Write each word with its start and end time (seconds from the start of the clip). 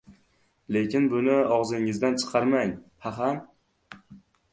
—Lekin 0.77 1.03
buni 1.11 1.35
og‘zingizdan 1.57 2.17
chiqarmang, 2.23 2.73
paxan... 3.05 3.39